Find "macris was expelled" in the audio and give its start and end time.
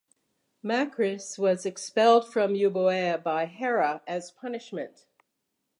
0.65-2.27